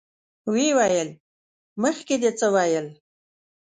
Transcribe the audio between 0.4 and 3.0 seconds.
ويې ويل: مخکې دې څه ويل؟